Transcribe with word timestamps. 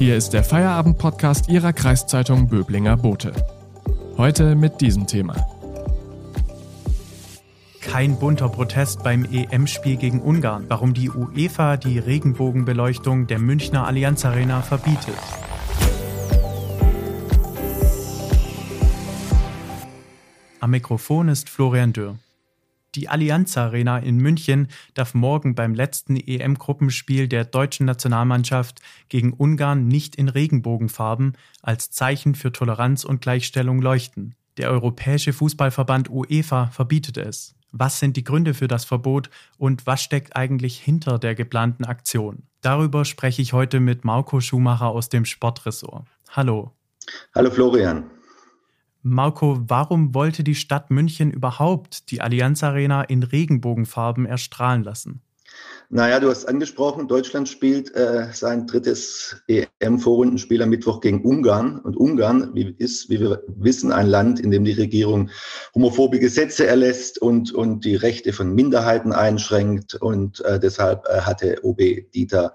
Hier 0.00 0.16
ist 0.16 0.30
der 0.30 0.42
Feierabend-Podcast 0.42 1.50
Ihrer 1.50 1.74
Kreiszeitung 1.74 2.48
Böblinger 2.48 2.96
Bote. 2.96 3.34
Heute 4.16 4.54
mit 4.54 4.80
diesem 4.80 5.06
Thema. 5.06 5.36
Kein 7.82 8.18
bunter 8.18 8.48
Protest 8.48 9.02
beim 9.02 9.26
EM-Spiel 9.30 9.96
gegen 9.96 10.22
Ungarn, 10.22 10.64
warum 10.68 10.94
die 10.94 11.10
UEFA 11.10 11.76
die 11.76 11.98
Regenbogenbeleuchtung 11.98 13.26
der 13.26 13.38
Münchner 13.40 13.86
Allianz 13.86 14.24
Arena 14.24 14.62
verbietet. 14.62 15.18
Am 20.60 20.70
Mikrofon 20.70 21.28
ist 21.28 21.50
Florian 21.50 21.92
Dürr. 21.92 22.16
Die 22.96 23.08
Allianz 23.08 23.56
Arena 23.56 23.98
in 23.98 24.16
München 24.16 24.66
darf 24.94 25.14
morgen 25.14 25.54
beim 25.54 25.74
letzten 25.74 26.16
EM-Gruppenspiel 26.16 27.28
der 27.28 27.44
deutschen 27.44 27.86
Nationalmannschaft 27.86 28.80
gegen 29.08 29.32
Ungarn 29.32 29.86
nicht 29.86 30.16
in 30.16 30.28
Regenbogenfarben 30.28 31.36
als 31.62 31.92
Zeichen 31.92 32.34
für 32.34 32.50
Toleranz 32.50 33.04
und 33.04 33.20
Gleichstellung 33.20 33.80
leuchten. 33.80 34.34
Der 34.56 34.70
Europäische 34.70 35.32
Fußballverband 35.32 36.10
UEFA 36.10 36.66
verbietet 36.66 37.16
es. 37.16 37.54
Was 37.70 38.00
sind 38.00 38.16
die 38.16 38.24
Gründe 38.24 38.54
für 38.54 38.66
das 38.66 38.84
Verbot 38.84 39.30
und 39.56 39.86
was 39.86 40.02
steckt 40.02 40.34
eigentlich 40.34 40.80
hinter 40.80 41.20
der 41.20 41.36
geplanten 41.36 41.84
Aktion? 41.84 42.42
Darüber 42.60 43.04
spreche 43.04 43.40
ich 43.40 43.52
heute 43.52 43.78
mit 43.78 44.04
Marco 44.04 44.40
Schumacher 44.40 44.88
aus 44.88 45.08
dem 45.08 45.24
Sportressort. 45.24 46.08
Hallo. 46.30 46.72
Hallo 47.36 47.52
Florian. 47.52 48.10
Marco, 49.02 49.58
warum 49.66 50.14
wollte 50.14 50.44
die 50.44 50.54
Stadt 50.54 50.90
München 50.90 51.30
überhaupt 51.30 52.10
die 52.10 52.20
Allianz 52.20 52.62
Arena 52.62 53.02
in 53.02 53.22
Regenbogenfarben 53.22 54.26
erstrahlen 54.26 54.84
lassen? 54.84 55.22
Naja, 55.92 56.20
du 56.20 56.28
hast 56.28 56.44
angesprochen, 56.44 57.08
Deutschland 57.08 57.48
spielt 57.48 57.92
äh, 57.96 58.28
sein 58.32 58.68
drittes 58.68 59.42
EM-Vorrundenspiel 59.48 60.62
am 60.62 60.68
Mittwoch 60.68 61.00
gegen 61.00 61.22
Ungarn. 61.22 61.80
Und 61.80 61.96
Ungarn 61.96 62.54
ist, 62.78 63.10
wie 63.10 63.18
wir 63.18 63.42
wissen, 63.48 63.90
ein 63.90 64.06
Land, 64.06 64.38
in 64.38 64.52
dem 64.52 64.64
die 64.64 64.72
Regierung 64.72 65.30
homophobe 65.74 66.20
Gesetze 66.20 66.66
erlässt 66.66 67.20
und, 67.20 67.52
und 67.52 67.84
die 67.84 67.96
Rechte 67.96 68.32
von 68.32 68.54
Minderheiten 68.54 69.12
einschränkt. 69.12 69.96
Und 69.96 70.44
äh, 70.44 70.60
deshalb 70.60 71.06
äh, 71.08 71.22
hatte 71.22 71.58
OB 71.64 71.78
Dieter 72.14 72.54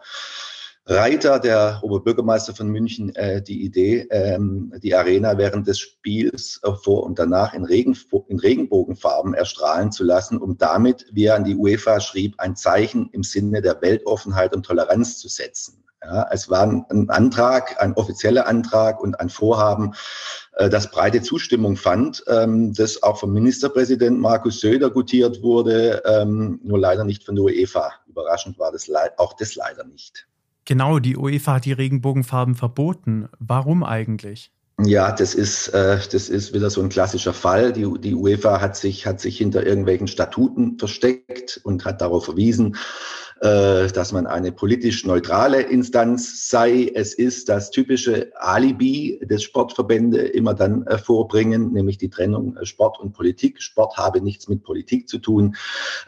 Reiter, 0.88 1.40
der 1.40 1.80
Oberbürgermeister 1.82 2.54
von 2.54 2.70
München, 2.70 3.16
äh, 3.16 3.42
die 3.42 3.64
Idee, 3.64 4.08
ähm, 4.12 4.72
die 4.84 4.94
Arena 4.94 5.36
während 5.36 5.66
des 5.66 5.80
Spiels 5.80 6.60
äh, 6.64 6.74
vor 6.74 7.04
und 7.06 7.18
danach 7.18 7.56
in, 7.56 7.66
Regen, 7.66 7.98
in 8.28 8.38
Regenbogenfarben 8.38 9.34
erstrahlen 9.34 9.92
zu 9.92 10.04
lassen, 10.04 10.38
um 10.38 10.60
damit, 10.60 11.08
wie 11.12 11.26
er 11.26 11.38
an 11.38 11.44
die 11.44 11.56
UEFA 11.56 12.00
schrieb, 12.02 12.36
ein 12.38 12.56
Zeichen 12.56 13.10
im 13.14 13.24
Sinne 13.24 13.64
der 13.64 13.82
Weltoffenheit 13.82 14.56
und 14.56 14.64
Toleranz 14.64 15.18
zu 15.18 15.28
setzen. 15.28 15.84
Ja, 16.04 16.28
es 16.32 16.52
war 16.52 16.62
ein 16.62 17.10
Antrag, 17.10 17.82
ein 17.82 17.94
offizieller 17.94 18.46
Antrag 18.46 19.02
und 19.02 19.20
ein 19.20 19.30
Vorhaben, 19.30 19.96
äh, 20.54 20.70
das 20.70 20.92
breite 20.92 21.24
Zustimmung 21.24 21.78
fand, 21.78 22.24
ähm, 22.28 22.76
das 22.76 23.02
auch 23.02 23.18
vom 23.18 23.34
Ministerpräsident 23.34 24.20
Markus 24.20 24.60
Söder 24.60 24.92
gutiert 24.92 25.42
wurde, 25.42 26.04
ähm, 26.06 26.60
nur 26.64 26.78
leider 26.78 27.06
nicht 27.06 27.24
von 27.24 27.34
der 27.34 27.46
UEFA. 27.46 27.92
Überraschend 28.06 28.60
war 28.60 28.72
das 28.72 28.88
auch 29.18 29.34
das 29.34 29.56
leider 29.56 29.84
nicht. 29.84 30.28
Genau, 30.66 31.00
die 31.00 31.16
UEFA 31.16 31.56
hat 31.56 31.66
die 31.66 31.74
Regenbogenfarben 31.74 32.56
verboten. 32.56 33.30
Warum 33.40 33.84
eigentlich? 33.84 34.52
Ja, 34.84 35.14
das 35.14 35.36
ist, 35.36 35.70
äh, 35.70 36.00
das 36.12 36.28
ist 36.28 36.54
wieder 36.54 36.70
so 36.70 36.82
ein 36.82 36.90
klassischer 36.90 37.34
Fall. 37.34 37.72
Die, 37.72 37.88
die 38.00 38.14
UEFA 38.14 38.60
hat 38.60 38.76
sich, 38.76 39.06
hat 39.06 39.22
sich 39.22 39.38
hinter 39.38 39.66
irgendwelchen 39.66 40.08
Statuten 40.08 40.78
versteckt 40.78 41.62
und 41.64 41.86
hat 41.86 42.02
darauf 42.02 42.26
verwiesen, 42.26 42.76
äh, 43.42 43.88
dass 43.88 44.14
man 44.14 44.28
eine 44.28 44.54
politisch 44.54 45.06
neutrale 45.06 45.62
Instanz 45.62 46.50
sei. 46.50 46.90
Es 46.96 47.14
ist 47.14 47.50
das 47.50 47.70
typische 47.70 48.32
Alibi 48.36 49.20
des 49.24 49.44
Sportverbände 49.44 50.20
immer 50.20 50.54
dann 50.54 50.88
äh, 50.88 50.98
vorbringen, 50.98 51.74
nämlich 51.74 51.98
die 51.98 52.10
Trennung 52.10 52.56
äh, 52.56 52.66
Sport 52.66 52.98
und 53.00 53.12
Politik. 53.12 53.62
Sport 53.62 53.98
habe 53.98 54.22
nichts 54.22 54.48
mit 54.48 54.64
Politik 54.64 55.10
zu 55.10 55.18
tun. 55.18 55.56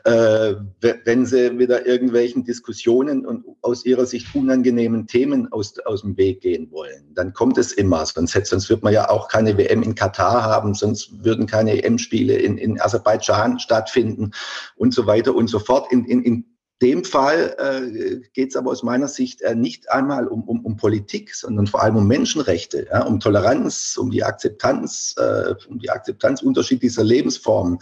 Wenn 0.06 1.25
sie 1.25 1.59
wieder 1.59 1.85
irgendwelchen 1.85 2.44
Diskussionen 2.44 3.25
und 3.25 3.44
aus 3.62 3.85
ihrer 3.85 4.06
Sicht 4.06 4.34
unangenehmen 4.34 5.07
Themen 5.07 5.51
aus, 5.51 5.78
aus 5.85 6.01
dem 6.01 6.16
Weg 6.18 6.41
gehen 6.41 6.72
wollen, 6.72 7.13
dann 7.13 7.34
kommt 7.34 7.57
es 7.57 7.74
immer. 7.74 8.06
Sonst, 8.06 8.34
sonst 8.46 8.69
wird 8.69 8.84
man 8.84 8.94
ja 8.94 9.09
auch 9.09 9.28
keine 9.28 9.57
WM 9.57 9.84
in 9.84 9.96
Katar 9.96 10.44
haben, 10.44 10.74
sonst 10.74 11.24
würden 11.24 11.46
keine 11.46 11.84
EM-Spiele 11.84 12.35
in, 12.35 12.57
in 12.57 12.80
Aserbaidschan 12.80 13.59
stattfinden 13.59 14.31
und 14.75 14.94
so 14.94 15.07
weiter 15.07 15.35
und 15.35 15.47
so 15.47 15.59
fort. 15.59 15.91
In, 15.91 16.06
in, 16.06 16.24
in 16.24 16.46
dem 16.81 17.03
Fall 17.03 17.55
äh, 17.57 18.21
geht 18.33 18.49
es 18.49 18.55
aber 18.55 18.71
aus 18.71 18.83
meiner 18.83 19.07
Sicht 19.07 19.41
äh, 19.41 19.55
nicht 19.55 19.91
einmal 19.91 20.27
um, 20.27 20.43
um, 20.43 20.63
um 20.63 20.77
Politik, 20.77 21.33
sondern 21.33 21.67
vor 21.67 21.81
allem 21.81 21.95
um 21.95 22.07
Menschenrechte, 22.07 22.88
ja, 22.89 23.03
um 23.03 23.19
Toleranz, 23.19 23.97
um 23.97 24.11
die 24.11 24.23
Akzeptanz, 24.23 25.15
äh, 25.17 25.55
um 25.67 25.79
die 25.79 25.89
Akzeptanz 25.89 26.41
unterschiedlicher 26.41 27.03
Lebensformen. 27.03 27.79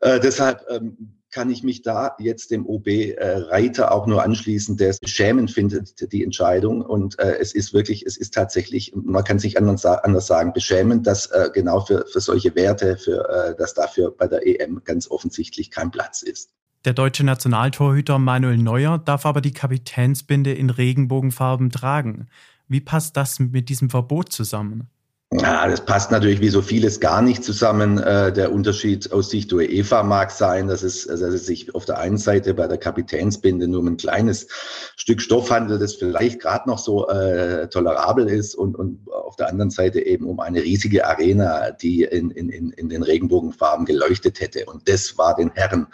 Äh, 0.00 0.18
deshalb 0.20 0.64
ähm, 0.68 1.18
kann 1.30 1.50
ich 1.50 1.62
mich 1.62 1.82
da 1.82 2.16
jetzt 2.18 2.50
dem 2.50 2.66
OB 2.66 2.86
äh, 2.86 3.16
Reiter 3.20 3.92
auch 3.92 4.06
nur 4.06 4.22
anschließen, 4.22 4.76
der 4.76 4.90
es 4.90 4.98
beschämend 4.98 5.50
findet, 5.50 6.10
die 6.12 6.24
Entscheidung. 6.24 6.80
Und 6.82 7.18
äh, 7.18 7.36
es 7.38 7.54
ist 7.54 7.74
wirklich, 7.74 8.04
es 8.06 8.16
ist 8.16 8.34
tatsächlich, 8.34 8.92
man 8.94 9.24
kann 9.24 9.38
sich 9.38 9.58
anders, 9.58 9.84
anders 9.84 10.26
sagen, 10.26 10.52
beschämend, 10.52 11.06
dass 11.06 11.26
äh, 11.26 11.50
genau 11.52 11.80
für, 11.80 12.06
für 12.06 12.20
solche 12.20 12.54
Werte, 12.54 12.96
für, 12.96 13.28
äh, 13.28 13.56
dass 13.56 13.74
dafür 13.74 14.10
bei 14.10 14.26
der 14.26 14.46
EM 14.46 14.82
ganz 14.84 15.10
offensichtlich 15.10 15.70
kein 15.70 15.90
Platz 15.90 16.22
ist. 16.22 16.50
Der 16.84 16.92
deutsche 16.92 17.24
Nationaltorhüter 17.24 18.18
Manuel 18.18 18.56
Neuer 18.56 18.98
darf 18.98 19.26
aber 19.26 19.40
die 19.40 19.52
Kapitänsbinde 19.52 20.52
in 20.52 20.70
Regenbogenfarben 20.70 21.70
tragen. 21.70 22.28
Wie 22.68 22.80
passt 22.80 23.16
das 23.16 23.40
mit 23.40 23.68
diesem 23.68 23.90
Verbot 23.90 24.32
zusammen? 24.32 24.88
Ja, 25.30 25.68
das 25.68 25.84
passt 25.84 26.10
natürlich 26.10 26.40
wie 26.40 26.48
so 26.48 26.62
vieles 26.62 27.00
gar 27.00 27.20
nicht 27.20 27.44
zusammen. 27.44 27.98
Äh, 27.98 28.32
der 28.32 28.50
Unterschied 28.50 29.12
aus 29.12 29.28
Sicht 29.28 29.50
der 29.50 29.58
UEFA 29.58 30.02
mag 30.02 30.30
sein, 30.30 30.68
dass 30.68 30.82
es, 30.82 31.06
dass 31.06 31.20
es 31.20 31.44
sich 31.44 31.74
auf 31.74 31.84
der 31.84 31.98
einen 31.98 32.16
Seite 32.16 32.54
bei 32.54 32.66
der 32.66 32.78
Kapitänsbinde 32.78 33.68
nur 33.68 33.80
um 33.80 33.88
ein 33.88 33.98
kleines 33.98 34.48
Stück 34.96 35.20
Stoff 35.20 35.50
handelt, 35.50 35.82
das 35.82 35.96
vielleicht 35.96 36.40
gerade 36.40 36.66
noch 36.66 36.78
so 36.78 37.08
äh, 37.08 37.68
tolerabel 37.68 38.26
ist 38.26 38.54
und, 38.54 38.74
und 38.74 39.06
auf 39.12 39.36
der 39.36 39.50
anderen 39.50 39.68
Seite 39.68 40.00
eben 40.00 40.24
um 40.26 40.40
eine 40.40 40.62
riesige 40.62 41.06
Arena, 41.06 41.72
die 41.72 42.04
in, 42.04 42.30
in, 42.30 42.70
in 42.70 42.88
den 42.88 43.02
Regenbogenfarben 43.02 43.84
geleuchtet 43.84 44.40
hätte. 44.40 44.64
Und 44.64 44.88
das 44.88 45.18
war 45.18 45.36
den 45.36 45.50
Herren 45.52 45.88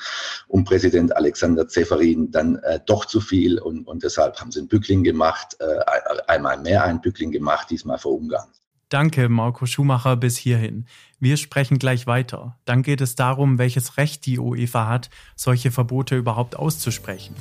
um 0.46 0.64
Präsident 0.64 1.16
Alexander 1.16 1.66
Zeferin 1.66 2.30
dann 2.30 2.54
äh, 2.62 2.78
doch 2.86 3.04
zu 3.04 3.20
viel 3.20 3.58
und, 3.58 3.88
und 3.88 4.04
deshalb 4.04 4.40
haben 4.40 4.52
sie 4.52 4.60
einen 4.60 4.68
Bückling 4.68 5.02
gemacht, 5.02 5.56
äh, 5.58 6.22
einmal 6.28 6.60
mehr 6.60 6.84
einen 6.84 7.00
Bückling 7.00 7.32
gemacht, 7.32 7.68
diesmal 7.70 7.98
vor 7.98 8.12
Ungarn. 8.12 8.46
Danke, 8.94 9.28
Marco 9.28 9.66
Schumacher, 9.66 10.14
bis 10.14 10.36
hierhin. 10.36 10.86
Wir 11.18 11.36
sprechen 11.36 11.80
gleich 11.80 12.06
weiter. 12.06 12.56
Dann 12.64 12.84
geht 12.84 13.00
es 13.00 13.16
darum, 13.16 13.58
welches 13.58 13.96
Recht 13.96 14.24
die 14.24 14.38
UEFA 14.38 14.86
hat, 14.86 15.10
solche 15.34 15.72
Verbote 15.72 16.16
überhaupt 16.16 16.54
auszusprechen. 16.54 17.34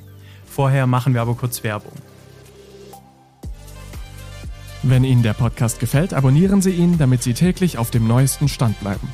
Vorher 0.48 0.88
machen 0.88 1.14
wir 1.14 1.22
aber 1.22 1.36
kurz 1.36 1.64
Werbung. 1.64 1.94
Wenn 4.82 5.04
Ihnen 5.04 5.22
der 5.22 5.34
Podcast 5.34 5.80
gefällt, 5.80 6.16
abonnieren 6.16 6.64
Sie 6.64 6.72
ihn, 6.72 6.98
damit 6.98 7.22
Sie 7.22 7.36
täglich 7.36 7.78
auf 7.78 7.92
dem 7.92 8.08
neuesten 8.08 8.48
Stand 8.48 8.80
bleiben. 8.80 9.14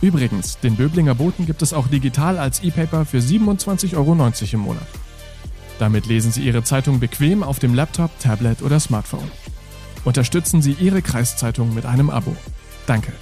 Übrigens, 0.00 0.58
den 0.58 0.74
Böblinger 0.74 1.14
Boten 1.14 1.46
gibt 1.46 1.62
es 1.62 1.72
auch 1.72 1.86
digital 1.86 2.36
als 2.36 2.64
E-Paper 2.64 3.04
für 3.04 3.18
27,90 3.18 3.94
Euro 3.96 4.32
im 4.54 4.58
Monat. 4.58 4.88
Damit 5.78 6.06
lesen 6.06 6.32
Sie 6.32 6.42
Ihre 6.42 6.64
Zeitung 6.64 6.98
bequem 6.98 7.44
auf 7.44 7.60
dem 7.60 7.74
Laptop, 7.74 8.10
Tablet 8.18 8.60
oder 8.60 8.80
Smartphone. 8.80 9.30
Unterstützen 10.04 10.60
Sie 10.60 10.72
Ihre 10.72 11.00
Kreiszeitung 11.00 11.74
mit 11.74 11.86
einem 11.86 12.10
Abo. 12.10 12.36
Danke. 12.86 13.12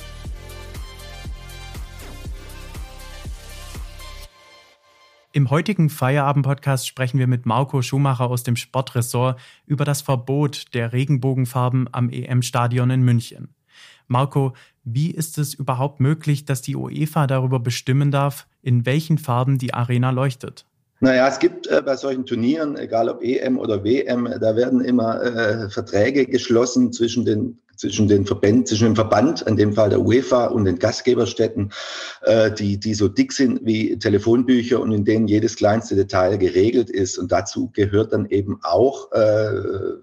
Im 5.34 5.48
heutigen 5.48 5.88
Feierabend-Podcast 5.88 6.86
sprechen 6.86 7.18
wir 7.18 7.28
mit 7.28 7.46
Marco 7.46 7.80
Schumacher 7.82 8.28
aus 8.28 8.42
dem 8.42 8.56
Sportressort 8.56 9.38
über 9.64 9.84
das 9.84 10.02
Verbot 10.02 10.74
der 10.74 10.92
Regenbogenfarben 10.92 11.88
am 11.92 12.10
EM-Stadion 12.10 12.90
in 12.90 13.02
München. 13.02 13.54
Marco, 14.08 14.52
wie 14.84 15.10
ist 15.10 15.38
es 15.38 15.54
überhaupt 15.54 16.00
möglich, 16.00 16.44
dass 16.44 16.62
die 16.62 16.76
UEFA 16.76 17.28
darüber 17.28 17.60
bestimmen 17.60 18.10
darf, 18.10 18.46
in 18.60 18.84
welchen 18.84 19.16
Farben 19.16 19.56
die 19.56 19.72
Arena 19.72 20.10
leuchtet? 20.10 20.66
Naja, 21.02 21.26
es 21.26 21.40
gibt 21.40 21.66
äh, 21.66 21.82
bei 21.84 21.96
solchen 21.96 22.26
Turnieren, 22.26 22.76
egal 22.76 23.08
ob 23.08 23.24
EM 23.24 23.58
oder 23.58 23.82
WM, 23.82 24.32
da 24.40 24.54
werden 24.54 24.80
immer 24.84 25.20
äh, 25.20 25.68
Verträge 25.68 26.26
geschlossen 26.26 26.92
zwischen 26.92 27.24
den 27.24 27.58
zwischen 27.82 28.06
den 28.06 28.24
Verbänden, 28.24 28.64
zwischen 28.64 28.84
dem 28.84 28.94
Verband, 28.94 29.42
in 29.42 29.56
dem 29.56 29.72
Fall 29.72 29.90
der 29.90 30.00
UEFA 30.00 30.46
und 30.46 30.64
den 30.64 30.78
Gastgeberstädten, 30.78 31.72
äh, 32.22 32.52
die, 32.52 32.78
die 32.78 32.94
so 32.94 33.08
dick 33.08 33.32
sind 33.32 33.60
wie 33.64 33.98
Telefonbücher 33.98 34.80
und 34.80 34.92
in 34.92 35.04
denen 35.04 35.26
jedes 35.26 35.56
kleinste 35.56 35.96
Detail 35.96 36.38
geregelt 36.38 36.90
ist. 36.90 37.18
Und 37.18 37.32
dazu 37.32 37.70
gehört 37.72 38.12
dann 38.12 38.26
eben 38.26 38.60
auch, 38.62 39.10
äh, 39.10 39.50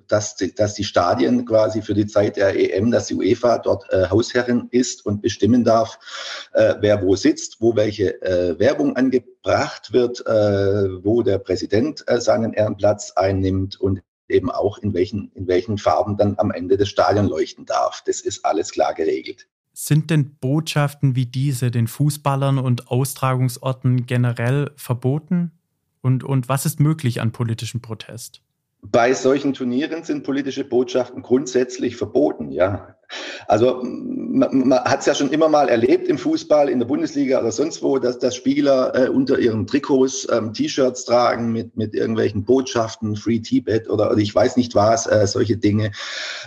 dass, 0.09 0.35
die, 0.35 0.53
dass 0.53 0.73
die 0.73 0.83
Stadien 0.83 1.45
quasi 1.45 1.81
für 1.81 1.93
die 1.93 2.05
Zeit 2.05 2.35
der 2.35 2.53
EM, 2.59 2.91
dass 2.91 3.07
die 3.07 3.15
UEFA 3.15 3.59
dort 3.59 3.85
äh, 3.93 4.09
Hausherrin 4.09 4.67
ist 4.71 5.05
und 5.05 5.21
bestimmen 5.21 5.63
darf, 5.63 5.99
äh, 6.51 6.75
wer 6.81 7.01
wo 7.01 7.15
sitzt, 7.15 7.61
wo 7.61 7.77
welche 7.77 8.21
äh, 8.21 8.59
Werbung 8.59 8.97
angebracht 8.97 9.93
wird, 9.93 10.19
äh, 10.27 11.03
wo 11.03 11.21
der 11.21 11.37
Präsident 11.37 12.03
äh, 12.07 12.19
seinen 12.19 12.51
Ehrenplatz 12.51 13.13
einnimmt 13.15 13.79
und 13.79 14.01
eben 14.29 14.51
auch, 14.51 14.77
in 14.77 14.93
welchen, 14.93 15.31
in 15.33 15.47
welchen 15.47 15.77
Farben 15.77 16.17
dann 16.17 16.35
am 16.37 16.51
Ende 16.51 16.77
das 16.77 16.89
Stadion 16.89 17.27
leuchten 17.27 17.65
darf. 17.65 18.03
Das 18.05 18.21
ist 18.21 18.45
alles 18.45 18.71
klar 18.71 18.93
geregelt. 18.93 19.47
Sind 19.73 20.09
denn 20.09 20.35
Botschaften 20.35 21.15
wie 21.15 21.25
diese 21.25 21.71
den 21.71 21.87
Fußballern 21.87 22.57
und 22.57 22.89
Austragungsorten 22.89 24.05
generell 24.05 24.71
verboten? 24.75 25.51
Und, 26.01 26.23
und 26.23 26.49
was 26.49 26.65
ist 26.65 26.79
möglich 26.79 27.21
an 27.21 27.31
politischem 27.31 27.81
Protest? 27.81 28.41
Bei 28.81 29.13
solchen 29.13 29.53
Turnieren 29.53 30.03
sind 30.03 30.23
politische 30.23 30.63
Botschaften 30.63 31.21
grundsätzlich 31.21 31.97
verboten, 31.97 32.51
ja. 32.51 32.95
Also 33.47 33.81
man, 33.83 34.67
man 34.67 34.79
hat 34.83 34.99
es 34.99 35.05
ja 35.05 35.15
schon 35.15 35.31
immer 35.31 35.49
mal 35.49 35.69
erlebt 35.69 36.07
im 36.07 36.17
Fußball, 36.17 36.69
in 36.69 36.79
der 36.79 36.85
Bundesliga 36.85 37.39
oder 37.39 37.51
sonst 37.51 37.81
wo, 37.81 37.97
dass, 37.97 38.19
dass 38.19 38.35
Spieler 38.35 38.93
äh, 38.95 39.09
unter 39.09 39.39
ihren 39.39 39.65
Trikots 39.65 40.27
ähm, 40.31 40.53
T-Shirts 40.53 41.05
tragen 41.05 41.51
mit, 41.51 41.75
mit 41.75 41.93
irgendwelchen 41.93 42.43
Botschaften, 42.43 43.15
Free 43.15 43.39
Tibet 43.39 43.89
oder, 43.89 44.11
oder 44.11 44.19
ich 44.19 44.33
weiß 44.33 44.57
nicht 44.57 44.75
was, 44.75 45.07
äh, 45.07 45.25
solche 45.25 45.57
Dinge. 45.57 45.91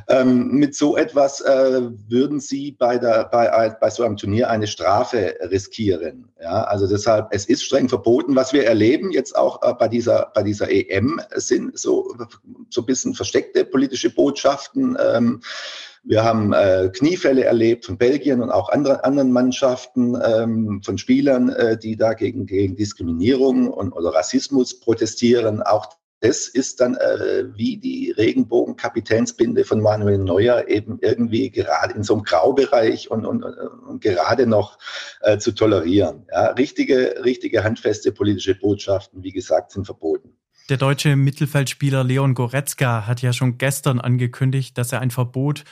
Ähm, 0.09 0.53
mit 0.53 0.75
so 0.75 0.97
etwas 0.97 1.41
äh, 1.41 1.83
würden 2.09 2.41
sie 2.41 2.73
bei, 2.73 2.99
der, 2.99 3.25
bei, 3.25 3.77
bei 3.81 3.91
so 3.91 4.05
einem 4.05 4.17
Turnier 4.17 4.51
eine 4.51 4.67
Strafe 4.67 5.37
riskieren. 5.51 6.29
Ja, 6.41 6.65
also 6.65 6.87
deshalb, 6.87 7.29
es 7.31 7.47
ist 7.47 7.65
streng 7.65 7.89
verboten. 7.89 8.37
Was 8.37 8.53
wir 8.53 8.65
erleben 8.65 9.11
jetzt 9.11 9.37
auch 9.37 9.63
äh, 9.63 9.75
bei, 9.75 9.89
dieser, 9.89 10.31
bei 10.35 10.43
dieser 10.43 10.71
EM 10.71 11.21
sind 11.35 11.79
so, 11.79 12.15
so 12.71 12.83
ein 12.83 12.87
bisschen 12.87 13.15
versteckte 13.15 13.65
politische 13.65 14.11
Botschaften. 14.11 14.97
Ähm, 15.01 15.41
wir 16.05 16.25
haben 16.25 16.53
äh, 16.53 16.91
Kniefälle 16.93 17.45
erlebt 17.45 17.87
von 17.87 17.97
Belgien 17.97 18.43
und 18.43 18.51
auch 18.51 18.69
andere, 18.71 19.05
anderen 19.05 19.31
Mannschaften, 19.31 20.17
ähm, 20.25 20.83
von 20.83 20.99
Spielern, 20.99 21.49
äh, 21.51 21.79
die 21.79 21.97
da 21.97 22.15
gegen, 22.15 22.47
gegen 22.47 22.75
Diskriminierung 22.75 23.69
und, 23.69 23.93
oder 23.93 24.11
Rassismus 24.11 24.81
protestieren. 24.81 25.63
Auch 25.63 25.87
das 26.19 26.47
ist 26.49 26.81
dann 26.81 26.95
äh, 26.95 27.45
wie 27.55 27.77
die 27.79 28.13
Regenbogen-Kapitänsbinde 28.17 29.65
von 29.65 29.81
Manuel 29.81 30.19
Neuer 30.19 30.69
eben 30.69 30.99
irgendwie 31.01 31.51
gerade 31.51 31.95
in 31.95 32.03
so 32.03 32.15
einem 32.15 32.23
Graubereich 32.23 33.11
und, 33.11 33.27
und, 33.27 33.43
und 33.43 34.01
gerade 34.01 34.47
noch 34.47 34.79
äh, 35.21 35.39
zu 35.39 35.53
tolerieren. 35.53 36.27
Ja, 36.31 36.47
richtige, 36.53 37.23
richtige 37.25 37.65
handfeste 37.65 38.13
politische 38.13 38.55
Botschaften, 38.55 39.23
wie 39.23 39.33
gesagt, 39.33 39.73
sind 39.73 39.85
verboten. 39.85 40.37
Der 40.69 40.77
deutsche 40.77 41.17
Mittelfeldspieler 41.17 42.05
Leon 42.05 42.35
Goretzka 42.35 43.07
hat 43.07 43.21
ja 43.21 43.33
schon 43.33 43.59
gestern 43.59 44.01
angekündigt, 44.01 44.79
dass 44.79 44.93
er 44.93 45.01
ein 45.01 45.11
Verbot 45.11 45.65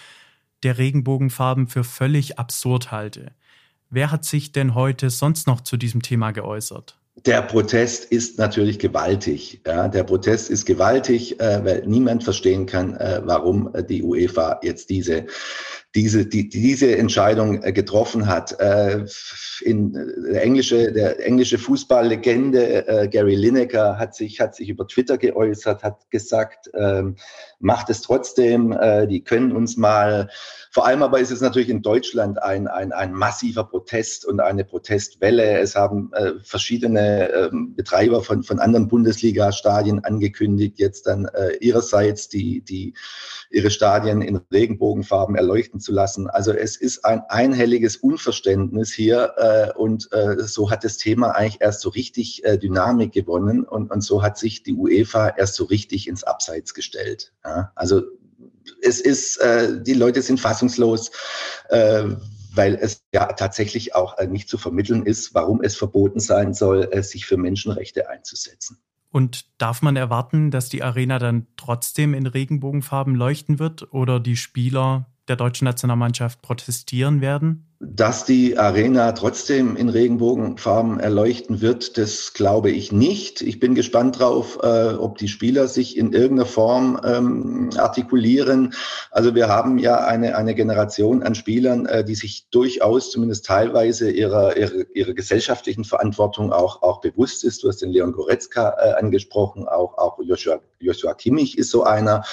der 0.62 0.78
Regenbogenfarben 0.78 1.66
für 1.68 1.84
völlig 1.84 2.38
absurd 2.38 2.90
halte. 2.90 3.34
Wer 3.88 4.10
hat 4.10 4.24
sich 4.24 4.52
denn 4.52 4.74
heute 4.74 5.10
sonst 5.10 5.46
noch 5.46 5.62
zu 5.62 5.76
diesem 5.76 6.02
Thema 6.02 6.30
geäußert? 6.30 6.99
Der 7.16 7.42
Protest 7.42 8.06
ist 8.06 8.38
natürlich 8.38 8.78
gewaltig. 8.78 9.60
Ja, 9.66 9.88
der 9.88 10.04
Protest 10.04 10.48
ist 10.48 10.64
gewaltig, 10.64 11.38
äh, 11.40 11.64
weil 11.64 11.82
niemand 11.86 12.24
verstehen 12.24 12.66
kann, 12.66 12.96
äh, 12.96 13.20
warum 13.24 13.72
die 13.88 14.02
UEFA 14.02 14.60
jetzt 14.62 14.88
diese 14.90 15.26
diese, 15.94 16.24
die, 16.24 16.48
diese 16.48 16.96
Entscheidung 16.96 17.62
äh, 17.62 17.72
getroffen 17.72 18.28
hat. 18.28 18.58
Äh, 18.60 19.06
in, 19.62 19.94
äh, 19.94 20.32
der 20.32 20.42
englische, 20.42 20.92
der 20.92 21.24
englische 21.24 21.58
Fußballlegende 21.58 23.08
Gary 23.10 23.34
Lineker 23.34 23.98
hat 23.98 24.14
sich, 24.14 24.40
hat 24.40 24.54
sich 24.54 24.68
über 24.68 24.86
Twitter 24.86 25.18
geäußert, 25.18 25.82
hat 25.82 26.10
gesagt, 26.10 26.70
ähm, 26.74 27.16
macht 27.58 27.90
es 27.90 28.02
trotzdem, 28.02 28.76
die 29.08 29.22
können 29.22 29.52
uns 29.52 29.76
mal 29.76 30.28
vor 30.72 30.86
allem 30.86 31.02
aber 31.02 31.18
ist 31.18 31.32
es 31.32 31.40
natürlich 31.40 31.68
in 31.68 31.82
Deutschland 31.82 32.40
ein, 32.40 32.68
ein, 32.68 32.92
ein 32.92 33.12
massiver 33.12 33.64
Protest 33.64 34.24
und 34.24 34.38
eine 34.38 34.64
Protestwelle. 34.64 35.58
Es 35.58 35.74
haben 35.74 36.12
äh, 36.12 36.34
verschiedene 36.44 36.99
äh, 37.00 37.50
Betreiber 37.52 38.22
von, 38.22 38.42
von 38.42 38.58
anderen 38.58 38.88
Bundesliga-Stadien 38.88 40.04
angekündigt, 40.04 40.78
jetzt 40.78 41.06
dann 41.06 41.26
äh, 41.26 41.56
ihrerseits 41.60 42.28
die, 42.28 42.62
die 42.62 42.94
ihre 43.50 43.70
Stadien 43.70 44.22
in 44.22 44.40
Regenbogenfarben 44.52 45.34
erleuchten 45.34 45.80
zu 45.80 45.92
lassen. 45.92 46.28
Also 46.28 46.52
es 46.52 46.76
ist 46.76 47.04
ein 47.04 47.22
einhelliges 47.28 47.96
Unverständnis 47.96 48.92
hier 48.92 49.32
äh, 49.36 49.78
und 49.78 50.08
äh, 50.12 50.36
so 50.44 50.70
hat 50.70 50.84
das 50.84 50.98
Thema 50.98 51.32
eigentlich 51.32 51.60
erst 51.60 51.80
so 51.80 51.88
richtig 51.88 52.44
äh, 52.44 52.58
Dynamik 52.58 53.12
gewonnen 53.12 53.64
und, 53.64 53.90
und 53.90 54.02
so 54.02 54.22
hat 54.22 54.38
sich 54.38 54.62
die 54.62 54.74
UEFA 54.74 55.30
erst 55.36 55.56
so 55.56 55.64
richtig 55.64 56.06
ins 56.06 56.24
Abseits 56.24 56.74
gestellt. 56.74 57.32
Ja? 57.44 57.72
Also 57.74 58.02
es 58.82 59.00
ist, 59.00 59.38
äh, 59.38 59.82
die 59.82 59.94
Leute 59.94 60.22
sind 60.22 60.40
fassungslos, 60.40 61.10
äh, 61.68 62.04
weil 62.54 62.74
es 62.74 63.02
ja 63.12 63.26
tatsächlich 63.32 63.94
auch 63.94 64.18
äh, 64.18 64.26
nicht 64.26 64.48
zu 64.48 64.58
vermitteln 64.58 65.04
ist, 65.04 65.34
warum 65.34 65.62
es 65.62 65.76
verboten 65.76 66.20
sein 66.20 66.54
soll, 66.54 66.88
äh, 66.90 67.02
sich 67.02 67.26
für 67.26 67.36
Menschenrechte 67.36 68.08
einzusetzen. 68.08 68.78
Und 69.10 69.46
darf 69.58 69.82
man 69.82 69.96
erwarten, 69.96 70.50
dass 70.50 70.68
die 70.68 70.82
Arena 70.82 71.18
dann 71.18 71.48
trotzdem 71.56 72.14
in 72.14 72.26
Regenbogenfarben 72.26 73.14
leuchten 73.14 73.58
wird 73.58 73.92
oder 73.92 74.20
die 74.20 74.36
Spieler 74.36 75.06
der 75.26 75.36
deutschen 75.36 75.64
Nationalmannschaft 75.64 76.42
protestieren 76.42 77.20
werden? 77.20 77.69
Dass 77.82 78.26
die 78.26 78.58
Arena 78.58 79.12
trotzdem 79.12 79.74
in 79.74 79.88
Regenbogenfarben 79.88 81.00
erleuchten 81.00 81.62
wird, 81.62 81.96
das 81.96 82.34
glaube 82.34 82.70
ich 82.70 82.92
nicht. 82.92 83.40
Ich 83.40 83.58
bin 83.58 83.74
gespannt 83.74 84.18
drauf, 84.18 84.58
äh, 84.62 84.92
ob 84.92 85.16
die 85.16 85.28
Spieler 85.28 85.66
sich 85.66 85.96
in 85.96 86.12
irgendeiner 86.12 86.46
Form 86.46 87.00
ähm, 87.02 87.70
artikulieren. 87.78 88.74
Also 89.10 89.34
wir 89.34 89.48
haben 89.48 89.78
ja 89.78 89.96
eine, 90.04 90.36
eine 90.36 90.54
Generation 90.54 91.22
an 91.22 91.34
Spielern, 91.34 91.86
äh, 91.86 92.04
die 92.04 92.16
sich 92.16 92.50
durchaus 92.50 93.12
zumindest 93.12 93.46
teilweise 93.46 94.10
ihrer, 94.10 94.58
ihrer, 94.58 94.84
ihrer 94.94 95.14
gesellschaftlichen 95.14 95.84
Verantwortung 95.84 96.52
auch, 96.52 96.82
auch 96.82 97.00
bewusst 97.00 97.44
ist. 97.44 97.62
Du 97.62 97.68
hast 97.68 97.80
den 97.80 97.92
Leon 97.92 98.12
Goretzka 98.12 98.76
äh, 98.78 98.92
angesprochen, 98.98 99.66
auch, 99.66 99.96
auch 99.96 100.18
Joshua, 100.22 100.60
Joshua 100.80 101.14
Kimmich 101.14 101.56
ist 101.56 101.70
so 101.70 101.84
einer, 101.84 102.24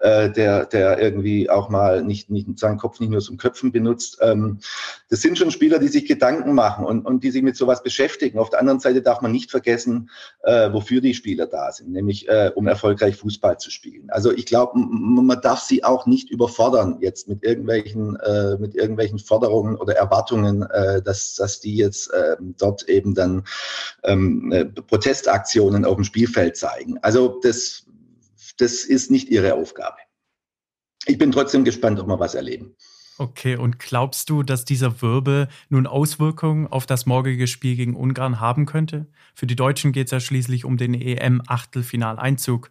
äh, 0.00 0.30
der, 0.32 0.66
der 0.66 0.98
irgendwie 1.00 1.48
auch 1.48 1.68
mal 1.68 2.02
nicht, 2.02 2.28
nicht 2.28 2.58
seinen 2.58 2.78
Kopf 2.78 2.98
nicht 2.98 3.10
nur 3.10 3.20
zum 3.20 3.36
Köpfen 3.36 3.70
benutzt. 3.70 4.18
Ähm, 4.20 4.58
das 5.08 5.20
sind 5.20 5.38
schon 5.38 5.50
Spieler, 5.50 5.78
die 5.78 5.88
sich 5.88 6.06
Gedanken 6.06 6.54
machen 6.54 6.84
und, 6.84 7.04
und 7.04 7.22
die 7.22 7.30
sich 7.30 7.42
mit 7.42 7.56
sowas 7.56 7.82
beschäftigen. 7.82 8.38
Auf 8.38 8.50
der 8.50 8.60
anderen 8.60 8.80
Seite 8.80 9.02
darf 9.02 9.20
man 9.20 9.32
nicht 9.32 9.50
vergessen, 9.50 10.10
äh, 10.42 10.72
wofür 10.72 11.00
die 11.00 11.14
Spieler 11.14 11.46
da 11.46 11.72
sind, 11.72 11.92
nämlich 11.92 12.28
äh, 12.28 12.50
um 12.54 12.66
erfolgreich 12.66 13.16
Fußball 13.16 13.58
zu 13.58 13.70
spielen. 13.70 14.10
Also 14.10 14.32
ich 14.32 14.46
glaube, 14.46 14.78
man 14.78 15.40
darf 15.40 15.60
sie 15.60 15.84
auch 15.84 16.06
nicht 16.06 16.30
überfordern 16.30 16.98
jetzt 17.00 17.28
mit 17.28 17.44
irgendwelchen, 17.44 18.16
äh, 18.16 18.56
mit 18.58 18.74
irgendwelchen 18.74 19.18
Forderungen 19.18 19.76
oder 19.76 19.94
Erwartungen, 19.94 20.62
äh, 20.62 21.02
dass, 21.02 21.34
dass 21.34 21.60
die 21.60 21.76
jetzt 21.76 22.12
äh, 22.12 22.36
dort 22.58 22.88
eben 22.88 23.14
dann 23.14 23.44
ähm, 24.02 24.52
äh, 24.52 24.64
Protestaktionen 24.64 25.84
auf 25.84 25.96
dem 25.96 26.04
Spielfeld 26.04 26.56
zeigen. 26.56 26.98
Also 27.02 27.40
das, 27.42 27.86
das 28.58 28.84
ist 28.84 29.10
nicht 29.10 29.28
ihre 29.28 29.54
Aufgabe. 29.54 29.96
Ich 31.06 31.18
bin 31.18 31.30
trotzdem 31.30 31.64
gespannt, 31.64 32.00
ob 32.00 32.08
wir 32.08 32.18
was 32.18 32.34
erleben. 32.34 32.74
Okay, 33.18 33.56
und 33.56 33.78
glaubst 33.78 34.28
du, 34.28 34.42
dass 34.42 34.64
dieser 34.64 35.00
Wirbel 35.00 35.48
nun 35.70 35.86
Auswirkungen 35.86 36.66
auf 36.66 36.84
das 36.84 37.06
morgige 37.06 37.46
Spiel 37.46 37.74
gegen 37.74 37.96
Ungarn 37.96 38.40
haben 38.40 38.66
könnte? 38.66 39.06
Für 39.34 39.46
die 39.46 39.56
Deutschen 39.56 39.92
geht 39.92 40.08
es 40.08 40.10
ja 40.10 40.20
schließlich 40.20 40.64
um 40.64 40.76
den 40.76 40.92
EM-Achtelfinaleinzug. 40.94 42.68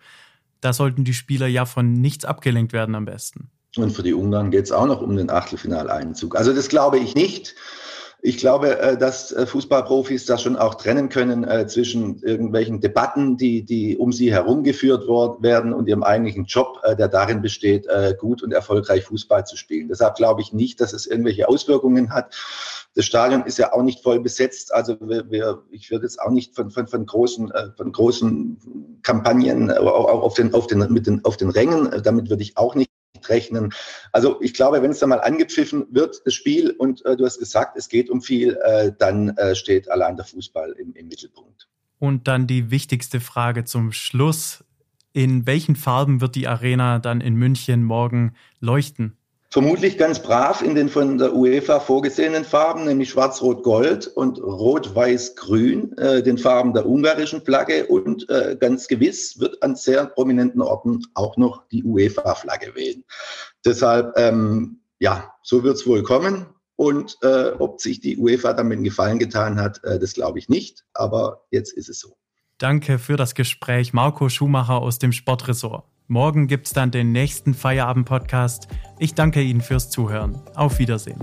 Da 0.61 0.73
sollten 0.73 1.03
die 1.03 1.13
Spieler 1.13 1.47
ja 1.47 1.65
von 1.65 1.93
nichts 1.93 2.25
abgelenkt 2.25 2.73
werden 2.73 2.93
am 2.93 3.05
besten. 3.05 3.49
Und 3.75 3.91
für 3.91 4.03
die 4.03 4.13
Ungarn 4.13 4.51
geht 4.51 4.65
es 4.65 4.71
auch 4.71 4.85
noch 4.85 5.01
um 5.01 5.15
den 5.15 5.29
Achtelfinaleinzug. 5.29 6.35
Also 6.35 6.53
das 6.53 6.69
glaube 6.69 6.99
ich 6.99 7.15
nicht. 7.15 7.55
Ich 8.27 8.37
glaube, 8.37 8.79
äh, 8.79 8.97
dass 8.97 9.31
äh, 9.31 9.45
Fußballprofis 9.45 10.25
da 10.25 10.39
schon 10.39 10.55
auch 10.55 10.73
trennen 10.73 11.09
können 11.09 11.43
äh, 11.43 11.67
zwischen 11.67 12.23
irgendwelchen 12.23 12.81
Debatten, 12.81 13.37
die, 13.37 13.63
die 13.63 13.97
um 13.97 14.11
sie 14.11 14.33
herumgeführt 14.33 15.07
werden 15.07 15.73
und 15.73 15.87
ihrem 15.87 16.01
eigentlichen 16.01 16.45
Job, 16.45 16.81
der 16.97 17.07
darin 17.07 17.41
besteht, 17.41 17.87
gut 18.17 18.41
und 18.41 18.51
erfolgreich 18.51 19.03
Fußball 19.03 19.45
zu 19.45 19.57
spielen. 19.57 19.89
Deshalb 19.89 20.15
glaube 20.15 20.41
ich 20.41 20.53
nicht, 20.53 20.81
dass 20.81 20.93
es 20.93 21.05
irgendwelche 21.05 21.47
Auswirkungen 21.47 22.11
hat. 22.11 22.35
Das 22.95 23.05
Stadion 23.05 23.43
ist 23.43 23.59
ja 23.59 23.73
auch 23.73 23.83
nicht 23.83 24.01
voll 24.01 24.19
besetzt. 24.19 24.73
Also 24.73 24.97
wir, 25.01 25.29
wir, 25.29 25.61
ich 25.69 25.91
würde 25.91 26.05
jetzt 26.05 26.19
auch 26.19 26.31
nicht 26.31 26.55
von, 26.55 26.71
von, 26.71 26.87
von, 26.87 27.05
großen, 27.05 27.51
von 27.77 27.91
großen 27.91 28.99
Kampagnen 29.03 29.71
auf 29.71 30.33
den, 30.33 30.53
auf 30.53 30.67
den, 30.67 30.79
mit 30.91 31.05
den, 31.05 31.23
auf 31.25 31.37
den 31.37 31.49
Rängen, 31.49 32.01
damit 32.03 32.29
würde 32.29 32.43
ich 32.43 32.57
auch 32.57 32.75
nicht 32.75 32.89
rechnen. 33.29 33.73
Also 34.11 34.41
ich 34.41 34.53
glaube, 34.53 34.81
wenn 34.81 34.91
es 34.91 34.99
dann 34.99 35.09
mal 35.09 35.21
angepfiffen 35.21 35.87
wird, 35.91 36.21
das 36.25 36.33
Spiel, 36.33 36.71
und 36.71 37.05
äh, 37.05 37.15
du 37.15 37.25
hast 37.25 37.39
gesagt, 37.39 37.77
es 37.77 37.89
geht 37.89 38.09
um 38.09 38.21
viel, 38.21 38.57
äh, 38.63 38.91
dann 38.97 39.29
äh, 39.37 39.55
steht 39.55 39.89
allein 39.89 40.15
der 40.15 40.25
Fußball 40.25 40.71
im, 40.73 40.93
im 40.93 41.07
Mittelpunkt. 41.07 41.67
Und 41.99 42.27
dann 42.27 42.47
die 42.47 42.71
wichtigste 42.71 43.19
Frage 43.19 43.63
zum 43.63 43.91
Schluss. 43.91 44.63
In 45.13 45.45
welchen 45.47 45.75
Farben 45.75 46.19
wird 46.19 46.35
die 46.35 46.47
Arena 46.47 46.99
dann 46.99 47.21
in 47.21 47.35
München 47.35 47.83
morgen 47.83 48.35
leuchten? 48.59 49.17
Vermutlich 49.51 49.97
ganz 49.97 50.19
brav 50.19 50.61
in 50.61 50.75
den 50.75 50.89
von 50.89 51.17
der 51.17 51.33
UEFA 51.33 51.79
vorgesehenen 51.79 52.43
Farben, 52.43 52.85
nämlich 52.85 53.09
Schwarz-Rot-Gold 53.11 54.07
und 54.07 54.41
Rot-Weiß-Grün, 54.41 55.97
äh, 55.97 56.23
den 56.23 56.37
Farben 56.37 56.73
der 56.73 56.85
ungarischen 56.85 57.41
Flagge. 57.41 57.85
Und 57.85 58.29
äh, 58.29 58.57
ganz 58.59 58.87
gewiss 58.87 59.39
wird 59.39 59.63
an 59.63 59.75
sehr 59.75 60.07
prominenten 60.07 60.61
Orten 60.61 61.03
auch 61.13 61.37
noch 61.37 61.67
die 61.69 61.83
UEFA-Flagge 61.83 62.75
wehen. 62.75 63.05
Deshalb, 63.63 64.13
ähm, 64.17 64.81
ja, 64.99 65.33
so 65.41 65.63
wird 65.63 65.75
es 65.75 65.87
wohl 65.87 66.03
kommen. 66.03 66.47
Und 66.75 67.17
äh, 67.21 67.51
ob 67.57 67.79
sich 67.79 68.01
die 68.01 68.17
UEFA 68.17 68.51
damit 68.51 68.75
einen 68.75 68.83
Gefallen 68.83 69.19
getan 69.19 69.61
hat, 69.61 69.81
äh, 69.85 69.99
das 69.99 70.13
glaube 70.13 70.39
ich 70.39 70.49
nicht. 70.49 70.83
Aber 70.93 71.45
jetzt 71.51 71.71
ist 71.71 71.87
es 71.87 71.99
so. 71.99 72.17
Danke 72.57 72.99
für 72.99 73.15
das 73.15 73.35
Gespräch, 73.35 73.93
Marco 73.93 74.27
Schumacher 74.27 74.81
aus 74.81 74.99
dem 74.99 75.13
Sportressort. 75.13 75.85
Morgen 76.07 76.45
gibt's 76.47 76.71
dann 76.71 76.91
den 76.91 77.11
nächsten 77.11 77.55
Feierabend-Podcast. 77.55 78.67
Ich 78.99 79.15
danke 79.15 79.41
Ihnen 79.41 79.61
fürs 79.61 79.89
Zuhören. 79.89 80.39
Auf 80.53 80.77
Wiedersehen. 80.77 81.17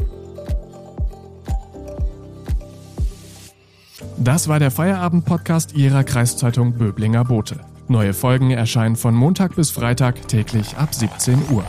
Das 4.18 4.48
war 4.48 4.58
der 4.58 4.72
Feierabend-Podcast 4.72 5.74
Ihrer 5.74 6.02
Kreiszeitung 6.02 6.72
Böblinger 6.72 7.24
Bote. 7.24 7.60
Neue 7.86 8.12
Folgen 8.12 8.50
erscheinen 8.50 8.96
von 8.96 9.14
Montag 9.14 9.54
bis 9.54 9.70
Freitag 9.70 10.26
täglich 10.26 10.76
ab 10.76 10.92
17 10.92 11.38
Uhr. 11.50 11.64